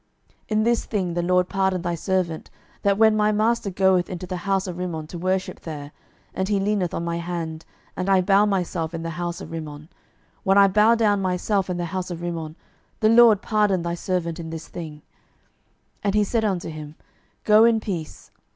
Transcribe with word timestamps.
12:005:018 0.49 0.49
In 0.57 0.63
this 0.63 0.85
thing 0.85 1.13
the 1.13 1.21
LORD 1.21 1.47
pardon 1.47 1.81
thy 1.83 1.93
servant, 1.93 2.49
that 2.81 2.97
when 2.97 3.15
my 3.15 3.31
master 3.31 3.69
goeth 3.69 4.09
into 4.09 4.25
the 4.25 4.37
house 4.49 4.65
of 4.65 4.79
Rimmon 4.79 5.05
to 5.09 5.19
worship 5.19 5.59
there, 5.59 5.91
and 6.33 6.49
he 6.49 6.59
leaneth 6.59 6.91
on 6.91 7.05
my 7.05 7.17
hand, 7.17 7.65
and 7.95 8.09
I 8.09 8.19
bow 8.21 8.47
myself 8.47 8.95
in 8.95 9.03
the 9.03 9.11
house 9.11 9.41
of 9.41 9.51
Rimmon: 9.51 9.89
when 10.41 10.57
I 10.57 10.67
bow 10.69 10.95
down 10.95 11.21
myself 11.21 11.69
in 11.69 11.77
the 11.77 11.85
house 11.93 12.09
of 12.09 12.23
Rimmon, 12.23 12.55
the 13.01 13.09
LORD 13.09 13.43
pardon 13.43 13.83
thy 13.83 13.93
servant 13.93 14.39
in 14.39 14.49
this 14.49 14.67
thing. 14.67 15.01
12:005:019 16.03 16.03
And 16.05 16.15
he 16.15 16.23
said 16.23 16.45
unto 16.45 16.69
him, 16.71 16.95
Go 17.43 17.63
in 17.65 17.79
peace. 17.79 18.31